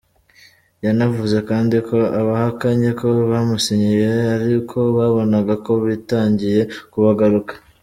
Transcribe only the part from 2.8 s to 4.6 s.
ko bamusinyiye ari